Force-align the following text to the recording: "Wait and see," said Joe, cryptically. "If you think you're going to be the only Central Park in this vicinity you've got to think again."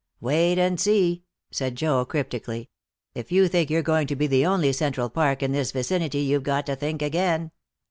"Wait 0.19 0.57
and 0.57 0.79
see," 0.81 1.21
said 1.51 1.75
Joe, 1.75 2.05
cryptically. 2.05 2.71
"If 3.13 3.31
you 3.31 3.47
think 3.47 3.69
you're 3.69 3.83
going 3.83 4.07
to 4.07 4.15
be 4.15 4.25
the 4.25 4.47
only 4.47 4.73
Central 4.73 5.11
Park 5.11 5.43
in 5.43 5.51
this 5.51 5.71
vicinity 5.71 6.21
you've 6.21 6.41
got 6.41 6.65
to 6.65 6.75
think 6.75 7.03
again." 7.03 7.51